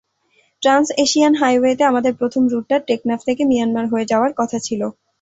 Trans-Asian 0.61 1.33
হাইওয়েতে 1.35 1.83
আমাদের 1.83 2.13
প্রথম 2.15 2.43
রুটটা 2.47 2.77
টেকনাফ 2.87 3.19
থেকে 3.25 3.41
মিয়ানমার 3.45 3.85
হয়ে 3.87 4.09
যাওয়ার 4.11 4.31
কথা 4.37 4.57
ছিল। 4.59 4.81